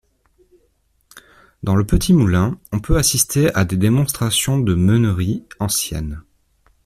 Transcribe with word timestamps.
Dans 1.61 1.75
le 1.75 1.85
petit 1.85 2.11
moulin, 2.11 2.57
on 2.71 2.79
peut 2.79 2.97
assister 2.97 3.53
à 3.53 3.65
des 3.65 3.77
démonstrations 3.77 4.57
de 4.57 4.73
meunerie 4.73 5.45
ancienne. 5.59 6.23